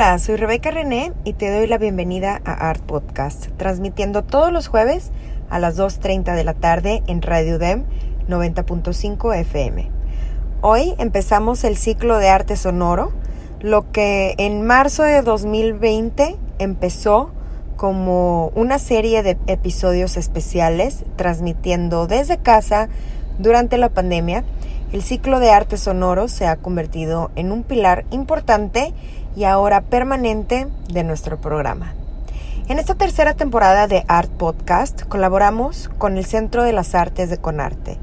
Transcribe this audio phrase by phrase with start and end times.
[0.00, 5.10] Soy Rebeca René y te doy la bienvenida a Art Podcast, transmitiendo todos los jueves
[5.50, 7.84] a las 2.30 de la tarde en Radio DEM
[8.26, 9.90] 90.5 FM.
[10.62, 13.12] Hoy empezamos el ciclo de arte sonoro,
[13.60, 17.32] lo que en marzo de 2020 empezó
[17.76, 22.88] como una serie de episodios especiales transmitiendo desde casa
[23.38, 24.44] durante la pandemia.
[24.92, 28.94] El ciclo de arte sonoro se ha convertido en un pilar importante
[29.36, 31.94] y ahora permanente de nuestro programa.
[32.68, 37.38] En esta tercera temporada de Art Podcast colaboramos con el Centro de las Artes de
[37.38, 37.98] Conarte.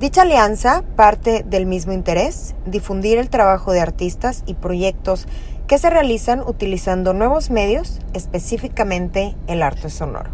[0.00, 5.26] Dicha alianza parte del mismo interés, difundir el trabajo de artistas y proyectos
[5.66, 10.30] que se realizan utilizando nuevos medios, específicamente el arte sonoro.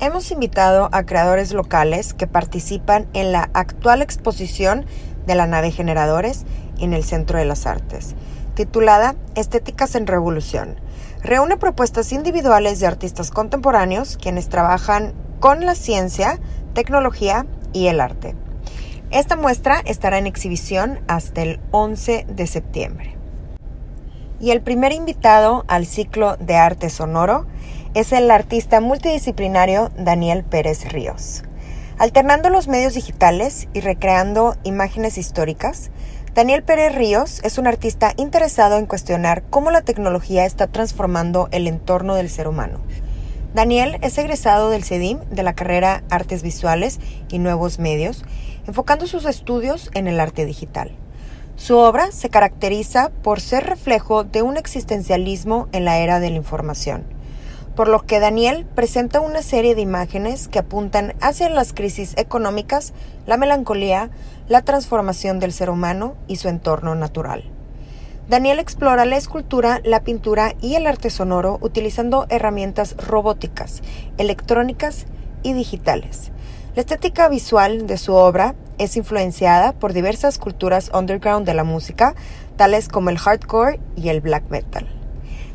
[0.00, 4.86] Hemos invitado a creadores locales que participan en la actual exposición
[5.26, 6.46] de la nave Generadores
[6.78, 8.14] en el Centro de las Artes
[8.60, 10.78] titulada Estéticas en Revolución.
[11.22, 16.38] Reúne propuestas individuales de artistas contemporáneos quienes trabajan con la ciencia,
[16.74, 18.34] tecnología y el arte.
[19.10, 23.16] Esta muestra estará en exhibición hasta el 11 de septiembre.
[24.40, 27.46] Y el primer invitado al ciclo de arte sonoro
[27.94, 31.44] es el artista multidisciplinario Daniel Pérez Ríos.
[31.98, 35.90] Alternando los medios digitales y recreando imágenes históricas,
[36.34, 41.66] Daniel Pérez Ríos es un artista interesado en cuestionar cómo la tecnología está transformando el
[41.66, 42.78] entorno del ser humano.
[43.52, 47.00] Daniel es egresado del CEDIM de la carrera Artes Visuales
[47.30, 48.22] y Nuevos Medios,
[48.68, 50.92] enfocando sus estudios en el arte digital.
[51.56, 56.36] Su obra se caracteriza por ser reflejo de un existencialismo en la era de la
[56.36, 57.19] información
[57.80, 62.92] por lo que Daniel presenta una serie de imágenes que apuntan hacia las crisis económicas,
[63.26, 64.10] la melancolía,
[64.48, 67.42] la transformación del ser humano y su entorno natural.
[68.28, 73.80] Daniel explora la escultura, la pintura y el arte sonoro utilizando herramientas robóticas,
[74.18, 75.06] electrónicas
[75.42, 76.32] y digitales.
[76.74, 82.14] La estética visual de su obra es influenciada por diversas culturas underground de la música,
[82.58, 84.99] tales como el hardcore y el black metal.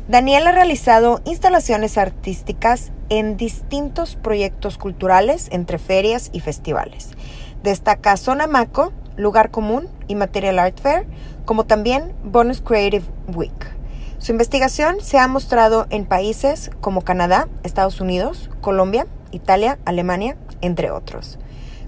[0.08, 7.10] Daniel ha realizado instalaciones artísticas en distintos proyectos culturales entre ferias y festivales.
[7.64, 11.06] Destaca Zona Maco, Lugar Común y Material Art Fair,
[11.44, 13.74] como también Bonus Creative Week.
[14.18, 20.92] Su investigación se ha mostrado en países como Canadá, Estados Unidos, Colombia, Italia, Alemania, entre
[20.92, 21.36] otros.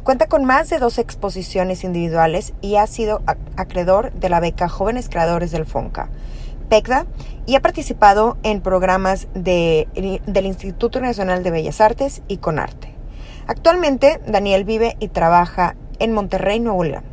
[0.02, 3.22] Cuenta con más de dos exposiciones individuales y ha sido
[3.56, 6.08] acreedor de la beca Jóvenes Creadores del FONCA.
[6.68, 7.06] PECDA
[7.46, 9.86] y ha participado en programas del
[10.46, 12.94] Instituto Nacional de Bellas Artes y Conarte.
[13.46, 17.04] Actualmente, Daniel vive y trabaja en Monterrey, Nuevo León.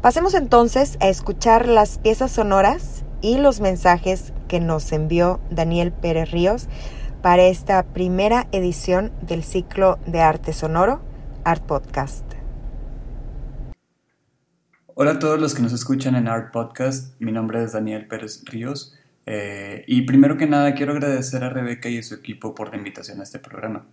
[0.00, 6.30] Pasemos entonces a escuchar las piezas sonoras y los mensajes que nos envió Daniel Pérez
[6.30, 6.68] Ríos
[7.22, 11.00] para esta primera edición del ciclo de arte sonoro,
[11.44, 12.35] Art Podcast.
[14.98, 17.20] Hola a todos los que nos escuchan en Art Podcast.
[17.20, 18.96] Mi nombre es Daniel Pérez Ríos.
[19.26, 22.78] Eh, y primero que nada quiero agradecer a Rebeca y a su equipo por la
[22.78, 23.84] invitación a este programa.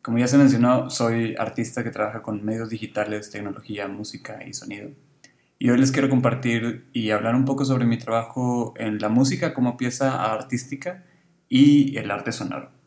[0.00, 4.90] Como ya se mencionó, soy artista que trabaja con medios digitales, tecnología, música y sonido.
[5.58, 9.52] Y hoy les quiero compartir y hablar un poco sobre mi trabajo en la música
[9.52, 11.02] como pieza artística
[11.48, 12.77] y el arte sonoro.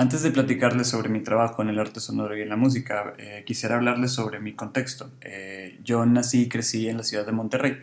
[0.00, 3.44] Antes de platicarles sobre mi trabajo en el arte sonoro y en la música, eh,
[3.44, 5.10] quisiera hablarles sobre mi contexto.
[5.20, 7.76] Eh, yo nací y crecí en la ciudad de Monterrey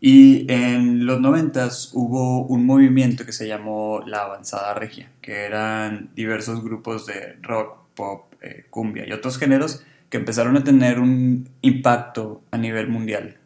[0.00, 6.08] y en los noventas hubo un movimiento que se llamó la Avanzada Regia, que eran
[6.14, 11.50] diversos grupos de rock, pop, eh, cumbia y otros géneros que empezaron a tener un
[11.60, 13.36] impacto a nivel mundial.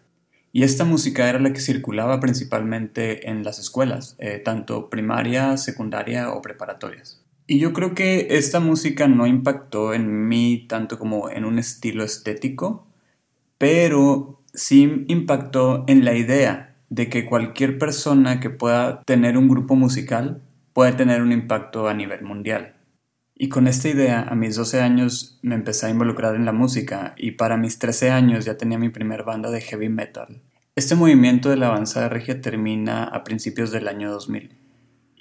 [0.53, 6.41] Y esta música era la que circulaba principalmente en las escuelas, tanto primaria, secundaria o
[6.41, 7.22] preparatorias.
[7.53, 12.03] Y yo creo que esta música no impactó en mí tanto como en un estilo
[12.03, 12.87] estético,
[13.59, 19.77] pero sí impactó en la idea de que cualquier persona que pueda tener un grupo
[19.77, 20.41] musical
[20.73, 22.77] puede tener un impacto a nivel mundial.
[23.35, 27.15] Y con esta idea, a mis 12 años me empecé a involucrar en la música
[27.19, 30.41] y para mis 13 años ya tenía mi primer banda de heavy metal.
[30.75, 34.62] Este movimiento de la avanzada regia termina a principios del año 2000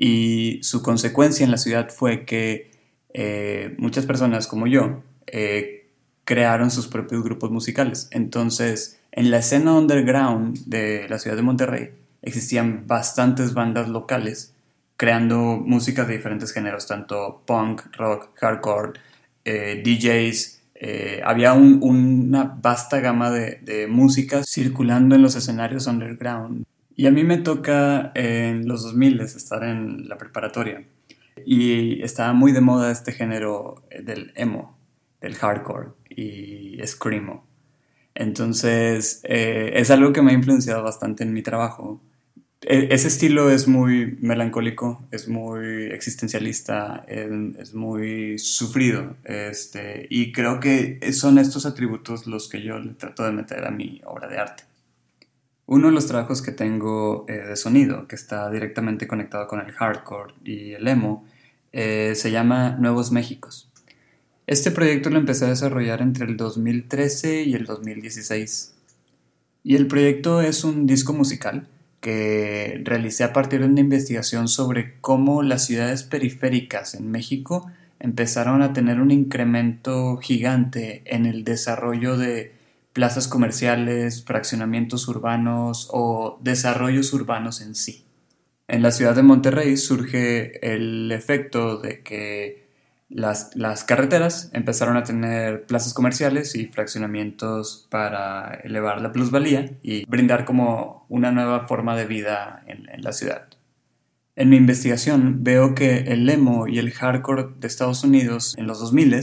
[0.03, 2.71] y su consecuencia en la ciudad fue que
[3.13, 5.92] eh, muchas personas como yo eh,
[6.24, 8.07] crearon sus propios grupos musicales.
[8.09, 11.92] Entonces, en la escena underground de la ciudad de Monterrey
[12.24, 14.56] existían bastantes bandas locales
[14.98, 18.94] creando música de diferentes géneros, tanto punk, rock, hardcore,
[19.45, 20.62] eh, DJs.
[21.24, 26.65] Había una vasta gama de, de música circulando en los escenarios underground.
[26.96, 30.86] Y a mí me toca en los 2000 estar en la preparatoria.
[31.46, 34.78] Y estaba muy de moda este género del emo,
[35.22, 37.46] del hardcore y screamo.
[38.14, 42.02] Entonces, eh, es algo que me ha influenciado bastante en mi trabajo
[42.62, 49.16] e, ese estilo es muy melancólico, es muy existencialista, es, muy sufrido.
[49.24, 53.72] Este, y creo que son estos atributos los que yo le trato de meter a
[53.72, 54.64] mi obra de arte.
[55.71, 59.71] Uno de los trabajos que tengo eh, de sonido, que está directamente conectado con el
[59.71, 61.25] hardcore y el emo,
[61.71, 63.71] eh, se llama Nuevos Méxicos.
[64.47, 68.73] Este proyecto lo empecé a desarrollar entre el 2013 y el 2016.
[69.63, 71.69] Y el proyecto es un disco musical
[72.01, 77.71] que realicé a partir de una investigación sobre cómo las ciudades periféricas en México
[78.01, 82.59] empezaron a tener un incremento gigante en el desarrollo de
[82.94, 88.06] plazas comerciales, fraccionamientos urbanos o desarrollos urbanos en sí.
[88.68, 92.62] En la ciudad de Monterrey surge el efecto de que
[93.12, 100.46] las, carreteras empezaron a tener plazas comerciales y fraccionamientos para elevar la plusvalía y brindar
[100.46, 103.50] como una nueva forma de vida en, la ciudad.
[104.38, 108.80] En mi investigación veo que el emo y el hardcore de Estados Unidos en los
[108.80, 109.22] 2000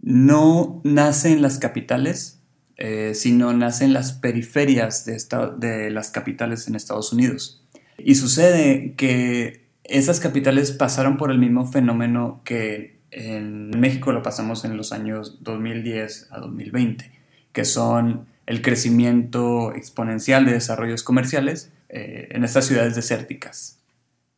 [0.00, 2.41] no nace en las capitales,
[2.76, 7.62] eh, sino nace en las periferias de, las capitales en Estados Unidos.
[7.98, 14.64] Y sucede que esas capitales pasaron por el mismo fenómeno que en México lo pasamos
[14.64, 17.10] en los años 2010 a 2020,
[17.52, 23.78] que son el crecimiento exponencial de desarrollos comerciales eh, en estas ciudades desérticas.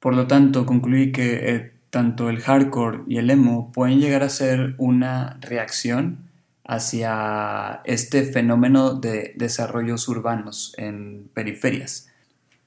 [0.01, 4.29] Por lo tanto, concluí que eh, tanto el hardcore y el emo pueden llegar a
[4.29, 6.19] ser una reacción
[6.65, 12.09] hacia este fenómeno de desarrollos urbanos en periferias.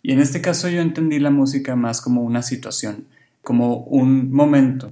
[0.04, 3.08] Y en este caso yo entendí la música más como una situación,
[3.42, 4.92] como un momento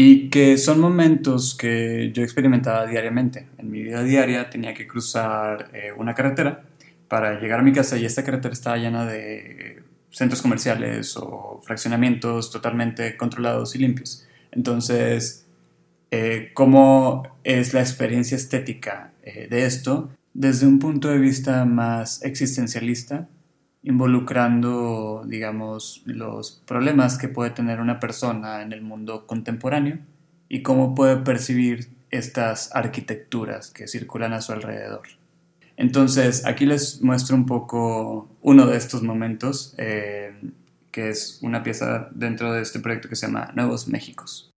[0.00, 3.48] y que son momentos que yo experimentaba diariamente.
[3.58, 6.62] En mi vida diaria tenía que cruzar eh, una carretera
[7.08, 12.52] para llegar a mi casa y esta carretera estaba llena de centros comerciales o fraccionamientos
[12.52, 14.24] totalmente controlados y limpios.
[14.52, 15.47] Entonces,
[16.10, 20.10] eh, ¿cómo es la experiencia estética eh, de esto?
[20.34, 23.28] Desde un punto de vista más existencialista,
[23.82, 29.98] involucrando, digamos, los problemas que puede tener una persona en el mundo contemporáneo
[30.48, 35.02] y cómo puede percibir estas arquitecturas que circulan a su alrededor.
[35.76, 40.32] Entonces, aquí les muestro un poco uno de estos momentos, eh,
[40.90, 44.47] que es una pieza dentro de este proyecto que se llama Nuevos Méxicos.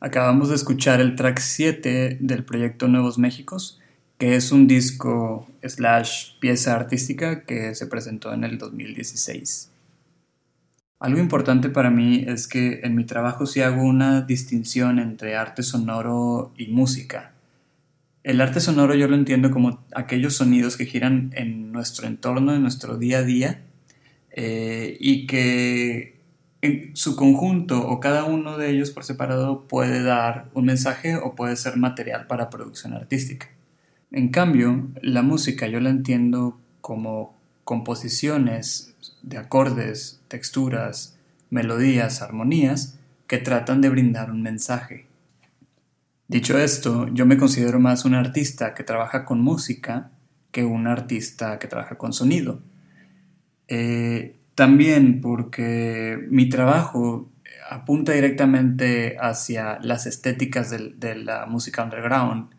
[0.00, 3.80] Acabamos de escuchar el track 7 del proyecto Nuevos Méxicos,
[4.16, 9.72] que es un disco slash pieza artística que se presentó en el 2016.
[11.00, 15.64] Algo importante para mí es que en mi trabajo sí hago una distinción entre arte
[15.64, 17.32] sonoro y música.
[18.22, 22.62] El arte sonoro yo lo entiendo como aquellos sonidos que giran en nuestro entorno, en
[22.62, 23.62] nuestro día a día,
[24.30, 26.17] eh, y que
[26.60, 31.34] en su conjunto o cada uno de ellos por separado puede dar un mensaje o
[31.34, 33.48] puede ser material para producción artística.
[34.10, 41.18] En cambio, la música yo la entiendo como composiciones de acordes, texturas,
[41.50, 45.06] melodías, armonías que tratan de brindar un mensaje.
[46.28, 50.10] Dicho esto, yo me considero más un artista que trabaja con música
[50.50, 52.62] que un artista que trabaja con sonido.
[53.68, 57.30] Eh, también porque mi trabajo
[57.70, 62.50] apunta directamente hacia las estéticas de, la música underground,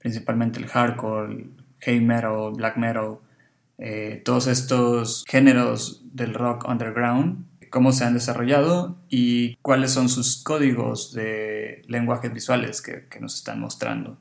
[0.00, 1.46] principalmente el hardcore,
[1.78, 3.18] heavy metal, black metal,
[3.78, 10.42] eh, todos estos géneros del rock underground, cómo se han desarrollado y cuáles son sus
[10.42, 14.18] códigos de lenguajes visuales que nos están mostrando.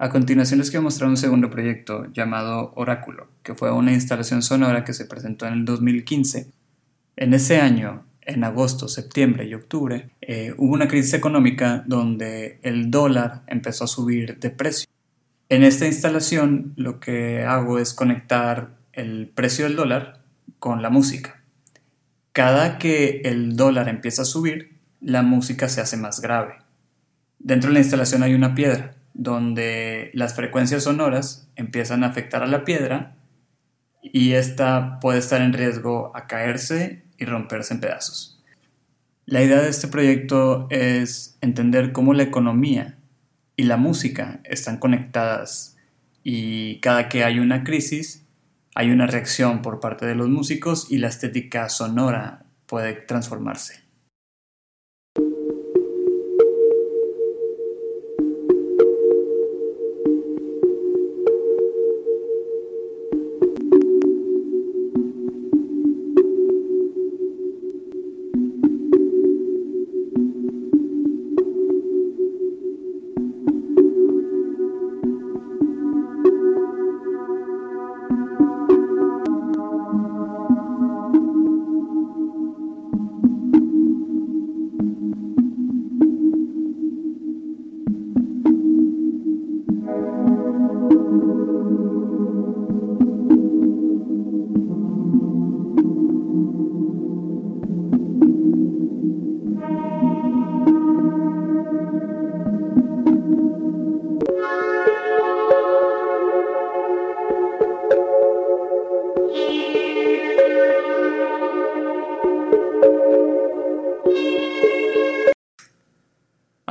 [0.00, 4.84] A continuación les quiero mostrar un segundo proyecto llamado Oráculo, que fue una instalación sonora
[4.84, 6.52] que se presentó en el 2015.
[7.16, 12.92] En ese año, en agosto, septiembre y octubre, eh, hubo una crisis económica donde el
[12.92, 14.88] dólar empezó a subir de precio.
[15.48, 20.22] En esta instalación lo que hago es conectar el precio del dólar
[20.60, 21.42] con la música.
[22.30, 26.54] Cada que el dólar empieza a subir, la música se hace más grave.
[27.40, 32.46] Dentro de la instalación hay una piedra donde las frecuencias sonoras empiezan a afectar a
[32.46, 33.16] la piedra
[34.02, 38.42] y esta puede estar en riesgo a caerse y romperse en pedazos.
[39.26, 42.96] La idea de este proyecto es entender cómo la economía
[43.56, 45.76] y la música están conectadas
[46.22, 48.24] y cada que hay una crisis
[48.78, 53.87] hay una reacción por parte de los músicos y la estética sonora puede transformarse.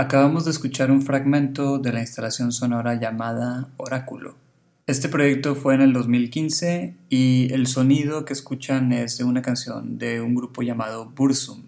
[0.07, 4.37] Acabamos de escuchar un fragmento de la instalación sonora llamada Oráculo.
[4.85, 9.97] Este proyecto fue en el 2015 y el sonido que escuchan es de una canción
[9.97, 11.61] de un grupo llamado Bursum.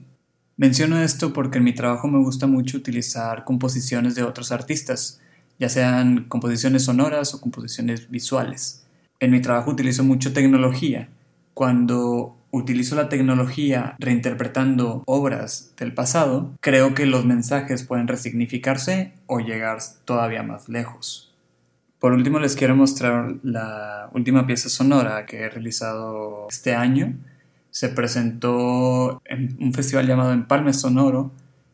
[0.56, 5.20] Menciono esto porque en mi trabajo me gusta mucho utilizar composiciones de otros artistas,
[5.60, 8.86] ya sean composiciones sonoras o composiciones visuales.
[9.20, 11.10] En mi trabajo utilizo mucho tecnología.
[11.54, 19.40] Cuando utilizo la tecnología reinterpretando obras del pasado, creo que los mensajes pueden resignificarse o
[19.40, 21.34] llegar todavía más lejos.
[22.00, 27.14] Por último les quiero mostrar la última pieza sonora que he realizado este año.
[27.72, 31.32] Se presentó en un festival llamado Empalme Sonoro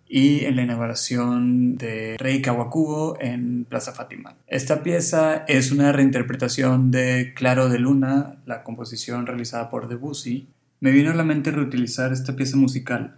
[0.07, 4.35] y en la inauguración de Rey Kawakubo en Plaza Fátima.
[4.47, 10.47] Esta pieza es una reinterpretación de Claro de Luna, la composición realizada por Debussy,
[10.79, 13.15] me vino a la mente reutilizar esta pieza musical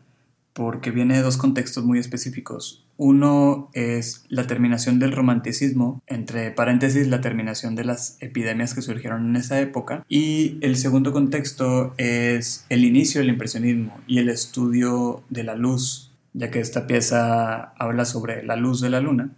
[0.58, 2.84] porque viene de dos contextos muy específicos.
[2.98, 9.30] Uno es la terminación del romanticismo, entre paréntesis la terminación de las epidemias que surgieron
[9.30, 15.22] en esa época, y el segundo contexto es el inicio del impresionismo y el estudio
[15.30, 19.30] de la luz, ya que esta pieza habla sobre la luz de la luna,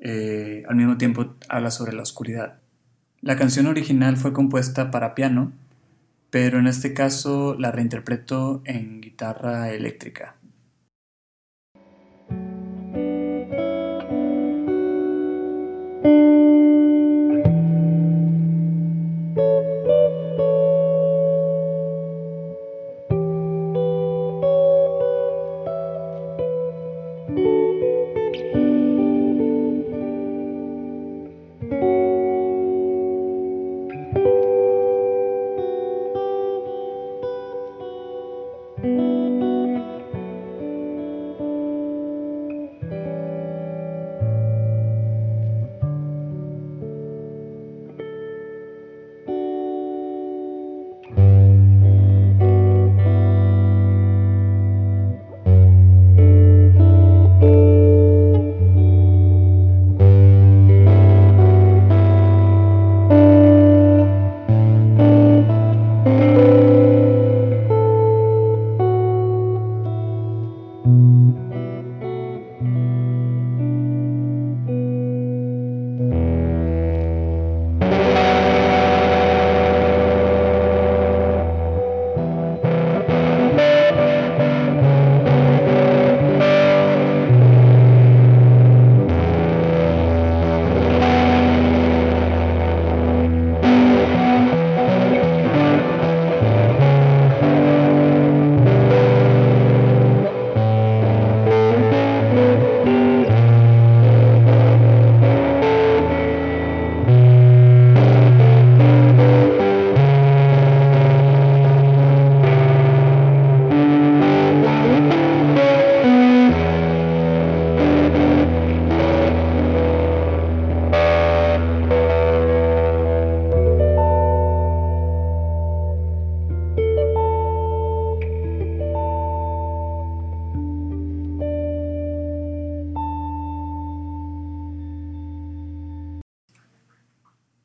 [0.00, 2.56] eh, al mismo tiempo habla sobre la oscuridad.
[3.20, 5.52] La canción original fue compuesta para piano,
[6.30, 10.38] pero en este caso la reinterpreto en guitarra eléctrica.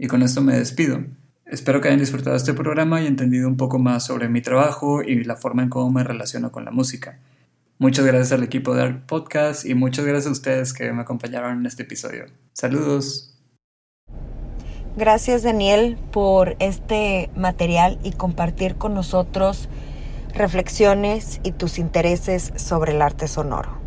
[0.03, 0.99] Y con esto me despido.
[1.45, 5.23] Espero que hayan disfrutado este programa y entendido un poco más sobre mi trabajo y
[5.23, 7.19] la forma en cómo me relaciono con la música.
[7.79, 11.57] Muchas gracias al equipo de Art Podcast y muchas gracias a ustedes que me acompañaron
[11.57, 12.25] en este episodio.
[12.51, 13.33] Saludos.
[14.97, 19.69] Gracias Daniel por este material y compartir con nosotros
[20.35, 23.77] reflexiones y tus intereses sobre el arte sonoro.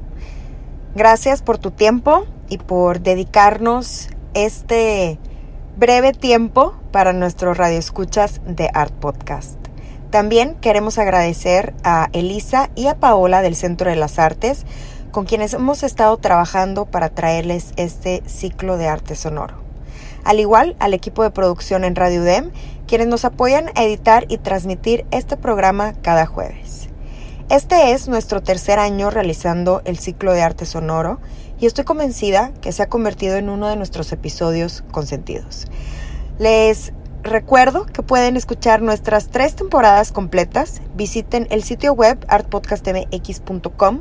[0.94, 5.18] Gracias por tu tiempo y por dedicarnos este
[5.76, 9.58] breve tiempo para nuestros radioescuchas de Art Podcast.
[10.08, 14.64] También queremos agradecer a Elisa y a Paola del Centro de las Artes,
[15.10, 19.56] con quienes hemos estado trabajando para traerles este ciclo de arte sonoro.
[20.24, 22.52] Al igual al equipo de producción en Radio UDEM,
[22.86, 26.88] quienes nos apoyan a editar y transmitir este programa cada jueves.
[27.50, 31.20] Este es nuestro tercer año realizando el ciclo de arte sonoro
[31.58, 35.66] y estoy convencida que se ha convertido en uno de nuestros episodios consentidos.
[36.38, 36.92] Les
[37.22, 40.80] recuerdo que pueden escuchar nuestras tres temporadas completas.
[40.94, 44.00] Visiten el sitio web artpodcastmx.com,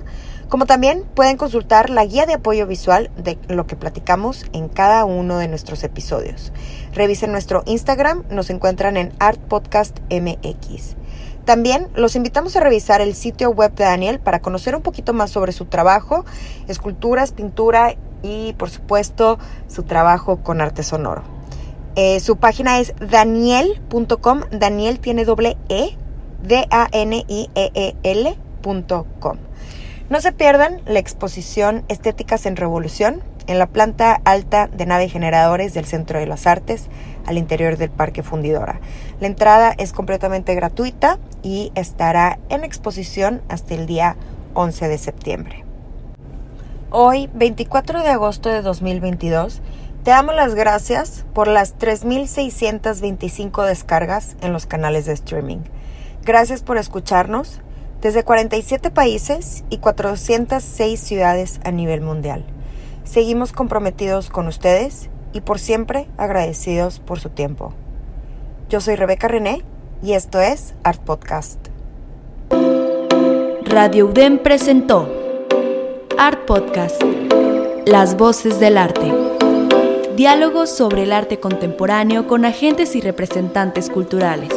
[0.49, 5.05] como también pueden consultar la guía de apoyo visual de lo que platicamos en cada
[5.05, 6.51] uno de nuestros episodios.
[6.93, 10.95] Revisen nuestro Instagram, nos encuentran en artpodcastmx.
[11.45, 15.29] También los invitamos a revisar el sitio web de Daniel para conocer un poquito más
[15.29, 16.25] sobre su trabajo,
[16.67, 21.21] esculturas, pintura y por supuesto su trabajo con arte sonoro.
[21.95, 25.95] Eh, su página es daniel.com, Daniel tiene doble E,
[26.43, 26.87] D-A-N-I-E-E-L.com.
[30.09, 35.73] No se pierdan la exposición Estéticas en Revolución en la planta alta de nave generadores
[35.73, 36.87] del Centro de las Artes
[37.25, 38.79] al interior del Parque Fundidora.
[39.19, 44.15] La entrada es completamente gratuita y estará en exposición hasta el día
[44.53, 45.63] 11 de septiembre.
[46.91, 49.61] Hoy, 24 de agosto de 2022,
[50.03, 55.59] te damos las gracias por las 3.625 descargas en los canales de streaming.
[56.23, 57.61] Gracias por escucharnos
[58.01, 62.45] desde 47 países y 406 ciudades a nivel mundial.
[63.05, 67.71] Seguimos comprometidos con ustedes y por siempre agradecidos por su tiempo.
[68.67, 69.63] Yo soy Rebeca René
[70.03, 71.59] y esto es Art Podcast.
[73.63, 75.07] Radio UDEM presentó
[76.17, 77.01] Art Podcast,
[77.85, 79.13] Las Voces del Arte.
[80.15, 84.51] Diálogos sobre el arte contemporáneo con agentes y representantes culturales.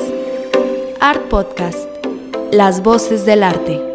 [1.00, 1.88] Art Podcast,
[2.50, 3.87] Las Voces del Arte.